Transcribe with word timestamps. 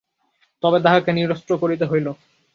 তবে 0.63 0.77
তাহাকে 0.85 1.09
নিরস্ত 1.13 1.49
করিতে 1.61 1.85
হইল। 1.85 2.07